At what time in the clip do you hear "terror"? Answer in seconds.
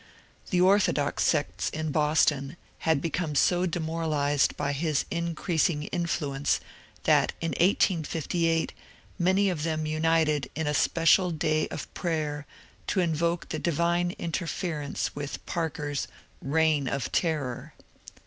17.11-17.75